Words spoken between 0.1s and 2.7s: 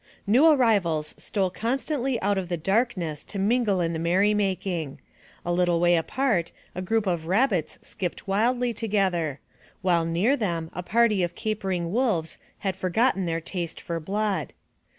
New arrivals stole constantly out of the